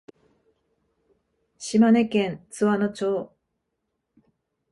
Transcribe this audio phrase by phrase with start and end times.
[1.59, 3.35] 島根県津和野町